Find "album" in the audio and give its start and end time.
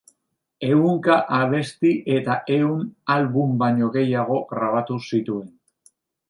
3.17-3.53